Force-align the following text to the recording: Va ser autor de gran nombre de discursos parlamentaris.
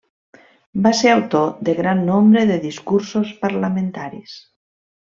Va 0.87 0.93
ser 0.99 1.11
autor 1.17 1.53
de 1.69 1.75
gran 1.81 2.03
nombre 2.09 2.45
de 2.53 2.59
discursos 2.67 3.39
parlamentaris. 3.47 4.43